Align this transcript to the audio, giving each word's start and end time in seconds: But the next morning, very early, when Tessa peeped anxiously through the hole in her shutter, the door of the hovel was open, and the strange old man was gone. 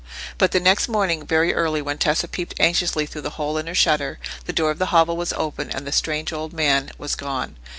But 0.39 0.51
the 0.51 0.59
next 0.59 0.87
morning, 0.87 1.27
very 1.27 1.53
early, 1.53 1.79
when 1.79 1.99
Tessa 1.99 2.27
peeped 2.27 2.55
anxiously 2.59 3.05
through 3.05 3.21
the 3.21 3.29
hole 3.37 3.59
in 3.59 3.67
her 3.67 3.75
shutter, 3.75 4.17
the 4.45 4.51
door 4.51 4.71
of 4.71 4.79
the 4.79 4.87
hovel 4.87 5.15
was 5.15 5.31
open, 5.33 5.69
and 5.69 5.85
the 5.85 5.91
strange 5.91 6.33
old 6.33 6.53
man 6.53 6.89
was 6.97 7.13
gone. 7.13 7.55